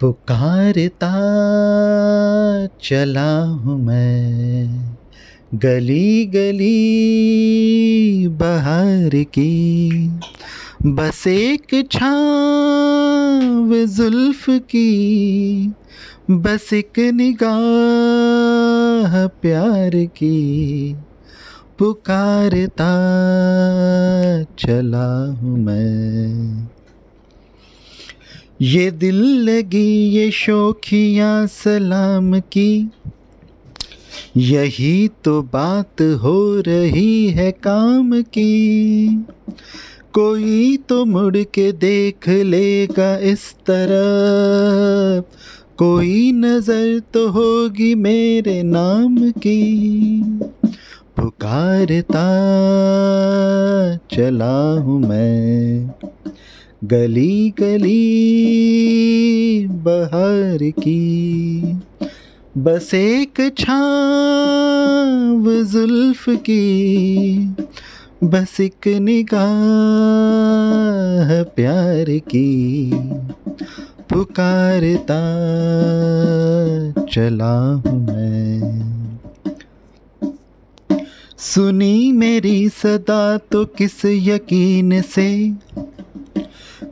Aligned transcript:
पुकारता 0.00 1.12
चला 2.82 3.44
हूँ 3.44 3.84
मैं। 3.84 4.96
गली 5.54 6.26
गली 6.26 8.28
बहार 8.28 9.10
की। 9.14 10.10
बस 10.86 11.26
एक 11.26 11.88
छाव 11.92 13.86
जुल्फ 13.86 14.50
की। 14.50 15.72
बस 16.30 16.72
एक 16.72 16.98
निगाह 16.98 19.26
प्यार 19.26 20.04
की। 20.04 20.96
पुकारता 21.78 22.92
चला 24.58 25.30
हूँ 25.30 25.58
मैं। 25.58 26.68
ये 28.64 28.90
दिल 28.90 29.16
लगी 29.44 29.88
ये 30.08 30.30
शोखियाँ 30.30 31.46
सलाम 31.46 32.38
की। 32.52 32.90
यही 34.36 35.08
तो 35.24 35.42
बात 35.42 36.02
हो 36.22 36.36
रही 36.60 37.28
है 37.28 37.50
काम 37.66 38.12
की। 38.22 39.24
कोई 40.14 40.76
तो 40.88 41.04
मुड़ 41.04 41.42
के 41.54 41.70
देख 41.72 42.28
लेगा 42.28 43.16
इस 43.30 43.44
तरफ़ 43.70 45.36
कोई 45.76 46.32
नज़र 46.32 46.98
तो 47.14 47.28
होगी 47.28 47.94
मेरे 47.94 48.62
नाम 48.62 49.18
की। 49.30 49.60
पुकारता 51.16 52.26
चला 54.16 54.56
हूँ 54.80 55.00
मैं। 55.00 55.90
गली 56.84 57.54
गली 57.60 58.46
बहार 59.66 60.70
की। 60.70 61.62
बस 62.58 62.94
एक 62.94 63.54
छाव 63.58 65.64
जुल्फ 65.64 66.24
की। 66.28 67.56
बस 68.24 68.60
एक 68.60 68.88
निगाह 68.88 71.42
प्यार 71.42 72.18
की। 72.18 72.90
पुकारता 74.10 75.20
चला 77.04 77.72
हूँ 77.72 78.06
मैं। 78.06 78.84
सुनी 81.38 82.12
मेरी 82.12 82.68
सदा 82.68 83.36
तो 83.36 83.64
किस 83.64 84.04
यकीन 84.04 85.02
से 85.02 85.52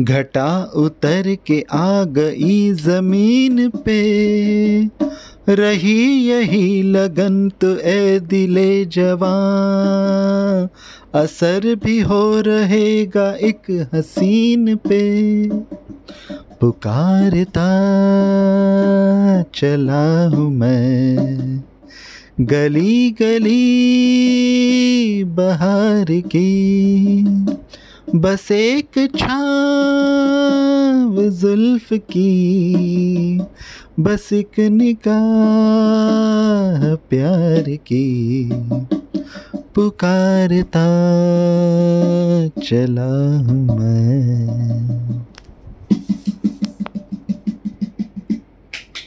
घटा 0.00 0.72
उतर 0.76 1.36
के 1.46 1.64
आ 1.72 2.04
गई 2.04 2.72
ज़मीन 2.72 3.70
पे। 3.70 4.00
रही 5.48 6.28
यही 6.28 6.82
लगन 6.82 7.48
तो 7.60 7.78
ए 7.78 8.20
दिले 8.20 8.84
जवान। 8.84 10.68
असर 11.20 11.74
भी 11.84 12.00
हो 12.00 12.40
रहेगा 12.40 13.32
एक 13.32 13.88
हसीन 13.94 14.76
पे। 14.76 15.48
पुकारता 16.60 17.68
चला 19.54 20.28
हूँ 20.28 20.50
मैं। 20.50 21.64
गली 22.40 23.10
गली 23.10 23.64
बहार 25.24 26.06
की। 26.10 27.39
बस 28.14 28.52
एक 28.52 29.16
छाव 29.16 29.30
जुल्फ 31.30 31.92
की 31.92 33.40
बस 34.00 34.32
एक 34.32 34.60
निकाह 34.60 35.20
प्यार 36.94 37.76
की। 37.76 38.50
पुकारता 39.74 40.86
चला 42.60 43.38
हूँ 43.38 43.78
मैं। 43.78 44.79